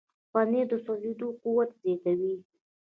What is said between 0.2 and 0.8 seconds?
پنېر د